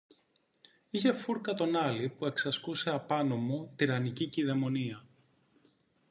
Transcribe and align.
Είχα 0.89 1.13
φούρκα 1.13 1.53
τον 1.53 1.75
Άλη 1.75 2.09
που 2.09 2.25
εξασκούσε 2.25 2.89
απάνω 2.89 3.35
μου 3.35 3.73
τυραννική 3.75 4.27
κηδεμονία 4.27 5.03